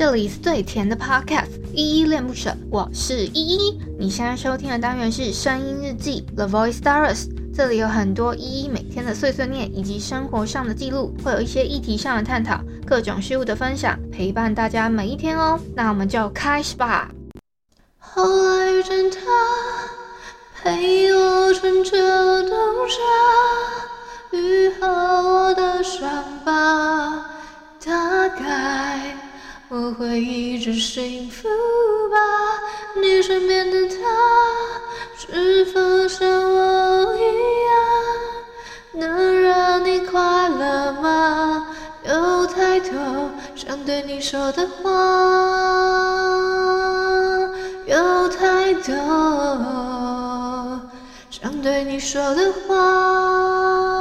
[0.00, 3.78] 这里是最甜的 Podcast，依依恋不舍，我是依依。
[3.98, 15.60] 你现在收听的单元是声音日记 The Voice Diaries，这里有很多依依每天的碎碎念以及生活上的记录，会有一些议题上的探讨，各种事物的分享，陪伴大家每一天哦。
[15.76, 17.10] 那我们就开始吧。
[17.98, 19.20] 后来遇见他，
[20.62, 22.58] 陪我穿着冬
[22.88, 27.26] 夏，愈合我的伤疤，
[27.84, 29.14] 大概
[29.72, 31.48] 我会一直幸福
[32.10, 32.16] 吧。
[33.00, 33.94] 你身边的他，
[35.16, 37.20] 是否像我一
[37.70, 41.68] 样，能让你快乐吗？
[42.02, 44.90] 有太多想对你说的话。
[47.86, 48.92] 有太多
[51.30, 53.99] 想对你说的话。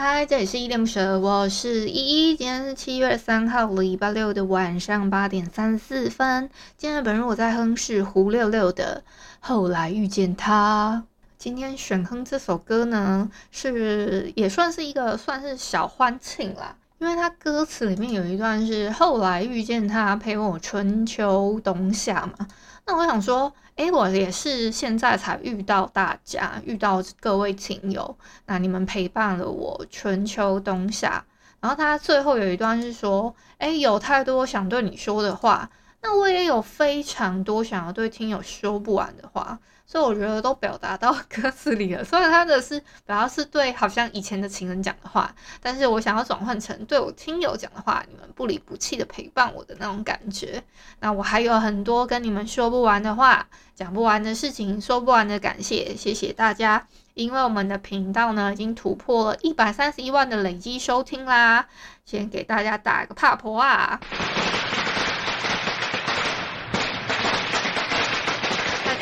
[0.00, 2.36] 嗨，这里是依恋不舍，我是依依。
[2.36, 6.48] 今天是七月三号，礼拜六的晚上八点三十四分。
[6.76, 9.02] 今天本人我在哼是胡六六的
[9.40, 11.02] 《后来遇见他》。
[11.36, 16.76] 今天选哼这首歌呢，是也算是一个算是小欢庆啦。
[17.00, 22.46] 因为他歌词里面有一段是后来遇见他，陪我春秋冬夏嘛。
[22.88, 31.22] 那我想说，诶，我也是现在才遇到大家，遇到各位听友，那你们陪伴了我春秋冬夏。
[31.60, 35.68] 然后他最后有一段是说，诶，有太多想对你说的话，
[36.00, 39.58] 那我也有非常多想要对听友说不完的话。
[39.90, 42.04] 所以我觉得都表达到 歌词里了。
[42.04, 50.62] 虽然他的是主要是对好像以前的情人讲的话，但是我想要转换成对我听友讲的话，你们不离不弃的陪伴我的那种感觉。
[51.00, 56.86] 那我还有很多跟你们说不完的话，讲不完的事情，说不完的感谢，谢谢大家。
[57.14, 61.66] 因为我们的频道呢已经突破了一百三十一万的累积收听啦，
[62.04, 63.98] 先给大家打一个帕婆啊！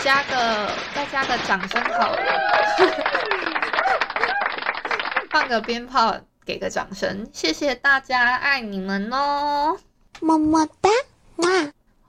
[0.06, 2.22] 加个，再加个掌声好了，
[5.28, 9.76] 放个鞭炮，给个掌声，谢谢大家，爱你们哦，
[10.20, 10.88] 么么哒，
[11.38, 11.48] 哇！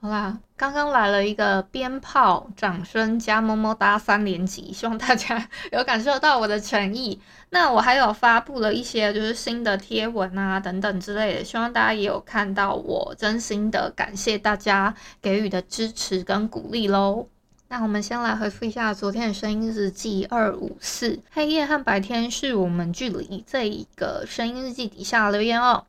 [0.00, 7.20] 好啦，刚刚来了一个鞭炮、掌声加么么哒三连击，希望大家有感受到我的诚意。
[7.50, 17.26] 那我还有发布了一些就是新的贴文啊等等之类的，希望大家也有看到我真心的感谢大家给予的支持跟鼓励喽。
[17.70, 25.84] 那我们先来回复一下昨天的声音日记二五四，黑夜和白天是我们距离这一个声音日记底下留言哦。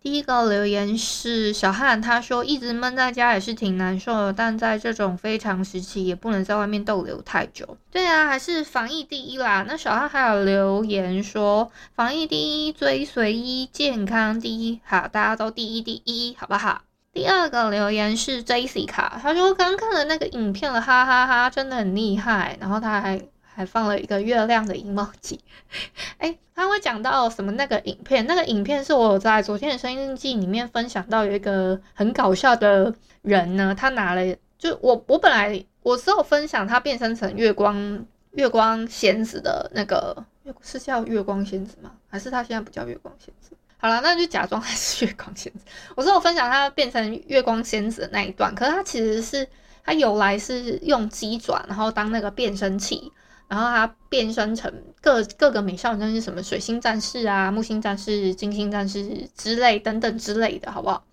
[0.00, 7.76] 第一个留言是小汉，他说一直闷在家也是挺难受的，但在这种非常时期也不能在外面逗留太久。
[7.90, 9.64] 对啊，还是防疫第一啦。
[9.66, 16.82] 那小汉还有留言说防疫第一，追随一，健康第一，好，大家都第一第一，好不好？
[17.16, 22.58] 第二个留言是 Jessica，他说刚看了那个影片了，哈哈哈，真的很厉害。
[22.60, 25.38] 然后他还还放了一个月亮的 emoji。
[26.18, 28.26] 哎，他会讲到什么那个影片？
[28.26, 40.22] 那个影片是我在昨天的声音日记里面分享到有一个很搞笑的人呢，他拿了就我我本来我只有分享他变身成月光月光仙子的那个，
[40.60, 41.92] 是叫月光仙子吗？
[42.08, 43.55] 还是他现在不叫月光仙子？
[43.86, 45.60] 好了，那就假装他是月光仙子。
[45.94, 49.46] 我说我分享他变成月光仙子的那一段，可是他其实是
[49.84, 53.12] 他由来是用鸡爪，然后当那个变身器，
[53.46, 61.04] 然后他变身成各各个美少女战士，什么水星战士啊、木星战士、金星战士之类等等之类的，好不好？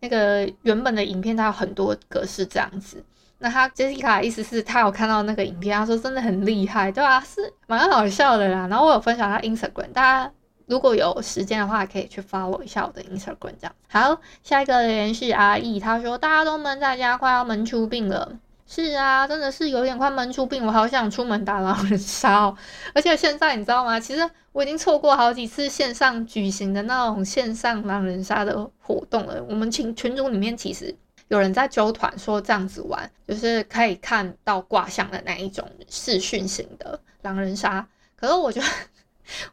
[0.00, 3.04] 那个原本的影片它有很多格式这样子。
[3.38, 8.66] 那他 Jessica 的意思是他有看到那个影片，他说真的很厉害，对啊，是蛮好笑的啦。
[8.66, 10.32] 然后我有分享他 Instagram，大家。
[10.70, 13.74] 如果有时间的话，可以去 follow 一下我的 Instagram，这样。
[13.88, 18.38] 好，下一个留言是阿义，他说大家都闷在家，快要闷出病了。
[18.68, 22.56] 是啊，真的是有点快闷出病，我好想出门打狼人杀哦。
[22.94, 23.98] 而且现在你知道吗？
[23.98, 29.42] 其实我已经错过好几次线上举行的那种线上狼人杀的活动了。
[29.48, 30.94] 我们群群组里面其实
[31.26, 37.84] 有人在揪团说这样子玩，就是可以看到卦象的那一种视讯型的狼人杀。
[38.14, 38.66] 可是我觉得。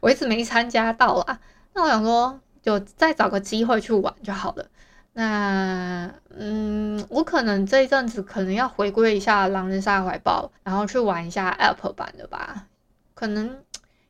[0.00, 1.40] 我一直没参加到啊，
[1.74, 4.66] 那我想说，就再找个机会去玩就好了。
[5.14, 12.66] 那嗯，我可能这一阵子可能要回归一下狼人杀怀抱，然后去玩一下 App 版的吧。
[13.14, 13.58] 可能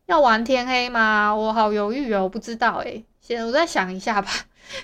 [0.05, 1.35] 要玩天黑吗？
[1.35, 3.05] 我好犹豫哦，不知道诶。
[3.21, 4.31] 先我再想一下吧。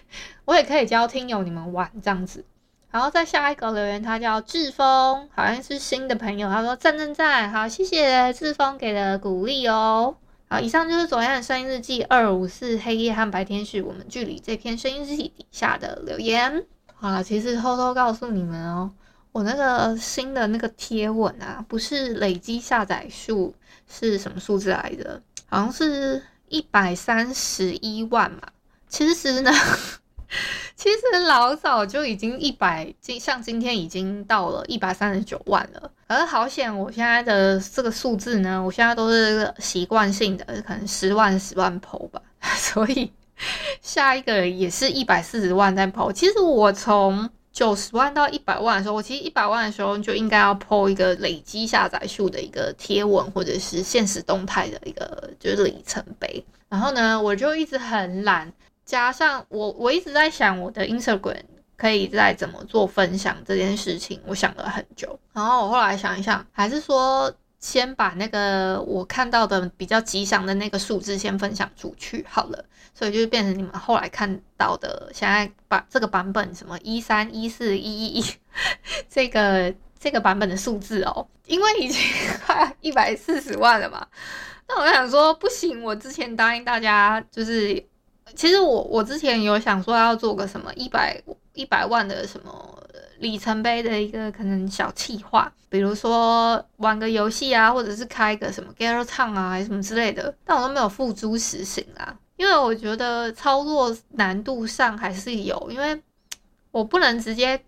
[0.47, 2.45] 我也可以教听友你们玩这样子。
[2.91, 6.49] 然后再下一个留言，他叫志峰，好像是新的朋友。
[6.49, 10.17] 他说赞赞赞，好，谢谢志峰给的鼓励哦。
[10.55, 16.65] 好，以上就是昨天的声音日记二五四黑夜和白天是我们距离这篇声音日记底下的留言。
[16.95, 18.89] 好了，其实偷偷告诉你们哦，
[19.33, 23.53] 我那个新的那个贴文啊，不是累积下载数
[23.91, 25.21] 是什么数字来的？
[25.47, 28.43] 好像是一百三十一万嘛。
[28.89, 29.51] 其实呢。
[30.77, 35.91] 其实老早就已经一百，像今天已经到了一百三十九万了。
[36.09, 42.21] 而好险，我现在的这个数字呢，我现在都是习惯性的，可能十万十万 po 吧。
[42.59, 43.11] 所以
[43.81, 46.13] 下一个也是一百四十万在 po。
[46.13, 56.45] 其实我从九十万到一百万的时候，我其实一百万的时候就应该要 po 一个累积下载数的一个贴文，或者是限时动态的一个就是里程碑。
[56.69, 58.53] 然后呢，我就一直很懒。
[58.85, 61.43] 加上我，我一直在想我的 Instagram
[61.77, 65.19] 可以再怎么做分享这件事情，我想了很久。
[65.33, 72.65] 然后我后来想一想，还是说先把那个我看到的比较吉祥的那个数字先分享出去好了。
[72.93, 78.25] 所以就变成你们后来看到的，现在把这个版本什么一三一四一一一
[79.09, 82.01] 这个这个版本的数字哦，因为已经
[82.47, 84.07] 快一百四十万了嘛。
[84.69, 87.85] 那我想说不行，我之前答应大家就是。
[88.37, 91.21] 其实我我之前有想说要做个什么一百
[91.53, 92.83] 一百万的什么
[93.19, 106.03] 里程碑的一个可能小计划，比如说玩个游戏啊，或者是开个什么 Gather Town 啊，还是什么之类的，但我都没有付诸实行啊，因为我觉得操作难度上还是有，因为
[106.71, 107.63] 我不能直接，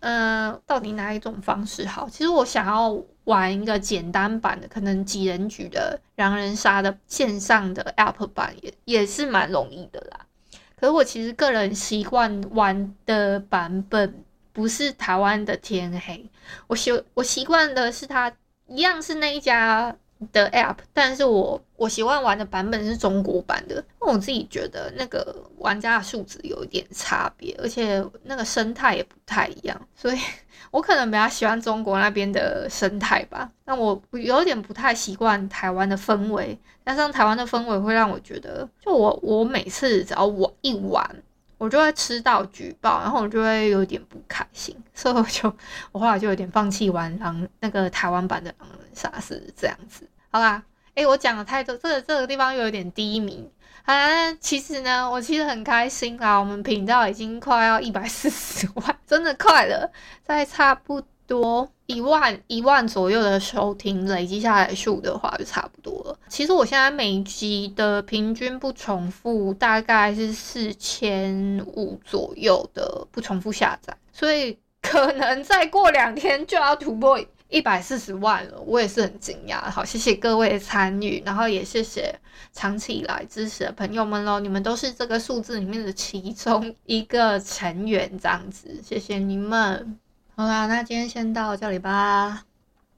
[0.00, 2.08] 呃，到底哪一种方式好？
[2.08, 3.02] 其实我想要。
[3.24, 10.26] 玩一个简单版的，可能几人局的狼人杀的线上的 App 版也也是蛮容易的啦。
[10.74, 16.28] 可是我其实个人习惯玩的版本不是台湾的天黑，
[16.66, 18.32] 我习我习惯的是它
[18.66, 19.94] 一样是那一家
[20.32, 30.18] 的 App，但是我我喜欢玩的版本是中国版的，因为我自己觉得那个玩家的素质有一点差别，而且那个生态也不太一样，所以。
[30.70, 36.56] 我可能比较喜欢中国那边的生态吧，但我有点不太习惯台湾的氛围，
[36.86, 41.22] 加上台湾的氛围会让我觉得，就我我每次只要我一玩，
[41.60, 45.54] 我就会吃到举报，然后我就会有点不开心，所以我就
[45.92, 50.08] 我后来就有点放弃玩狼那个台湾版的狼人杀是这样子。
[50.30, 50.62] 好啦，
[50.94, 53.46] 诶，我讲的太多，这个这个地方又有点低迷。
[53.84, 56.38] 啊，其实呢，我其实很开心啊。
[56.38, 59.92] 我们频道已经快要一百四十万，真的快了，
[60.24, 66.18] 再差不多一万一万左右的收听累积下来数的话，就差不多了。
[66.28, 77.18] 其实我现在每集的平均不重复大概是四千五左右的不重复下载，所以可能再过两天就要突破。
[77.52, 79.68] 一百四十万了，我也是很惊讶。
[79.68, 82.14] 好，谢谢各位的参与，然后也谢谢
[82.52, 84.38] 长期以来支持的朋友们喽。
[84.38, 89.98] 你们都是这个数字里面的其中一个成员，这样子，谢谢你们。
[90.40, 92.46] 好啦，那今天先到这里吧。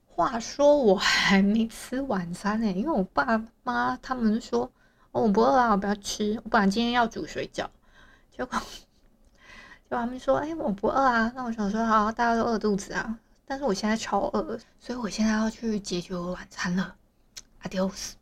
[0.06, 4.70] 话说我还没吃晚餐呢，因为我爸妈他们说，
[5.10, 6.40] 哦，我不饿啊，我不要吃。
[6.44, 7.66] 我本来今天要煮水饺，
[8.30, 8.56] 结果
[9.82, 11.32] 结果他们说，哎，我不饿啊。
[11.34, 13.18] 那我想说，好，大家都饿肚子啊。
[13.44, 16.94] 但是我现在超饿，所以我现在要去解决我晚餐了。
[17.64, 18.21] Adios。